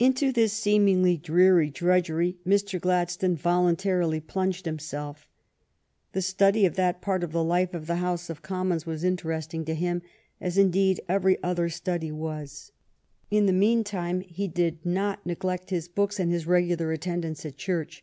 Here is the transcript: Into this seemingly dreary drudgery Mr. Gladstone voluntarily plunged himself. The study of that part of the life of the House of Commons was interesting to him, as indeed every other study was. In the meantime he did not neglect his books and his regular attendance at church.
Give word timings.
Into 0.00 0.32
this 0.32 0.52
seemingly 0.52 1.16
dreary 1.16 1.70
drudgery 1.70 2.36
Mr. 2.44 2.80
Gladstone 2.80 3.36
voluntarily 3.36 4.18
plunged 4.18 4.64
himself. 4.66 5.28
The 6.12 6.22
study 6.22 6.66
of 6.66 6.74
that 6.74 7.00
part 7.00 7.22
of 7.22 7.30
the 7.30 7.44
life 7.44 7.72
of 7.72 7.86
the 7.86 7.94
House 8.02 8.28
of 8.28 8.42
Commons 8.42 8.84
was 8.84 9.04
interesting 9.04 9.64
to 9.66 9.74
him, 9.76 10.02
as 10.40 10.58
indeed 10.58 11.00
every 11.08 11.40
other 11.44 11.68
study 11.68 12.10
was. 12.10 12.72
In 13.30 13.46
the 13.46 13.52
meantime 13.52 14.22
he 14.22 14.48
did 14.48 14.84
not 14.84 15.24
neglect 15.24 15.70
his 15.70 15.86
books 15.86 16.18
and 16.18 16.32
his 16.32 16.48
regular 16.48 16.90
attendance 16.90 17.46
at 17.46 17.56
church. 17.56 18.02